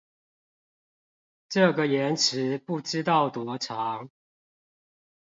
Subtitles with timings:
[1.49, 4.09] 這個延遲不知道多長